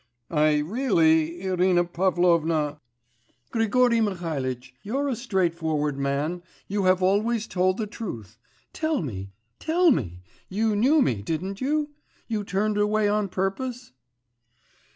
[0.31, 1.43] 'I really...
[1.43, 2.79] Irina Pavlovna'
[3.51, 8.39] 'Grigory Mihalitch, you're a straightforward man, you have always told the truth;
[8.73, 9.29] tell me,
[9.59, 11.91] tell me, you knew me, didn't you?
[12.27, 13.91] you turned away on purpose?